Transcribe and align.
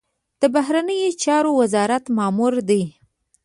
د 0.41 0.43
بهرنیو 0.55 1.17
چارو 1.23 1.51
وزارت 1.61 2.03
مامور 2.17 2.53
دی. 2.69 2.83